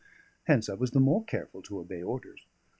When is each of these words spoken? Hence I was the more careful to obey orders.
Hence 0.45 0.67
I 0.67 0.73
was 0.73 0.89
the 0.89 0.99
more 0.99 1.23
careful 1.23 1.61
to 1.61 1.77
obey 1.77 2.01
orders. 2.01 2.47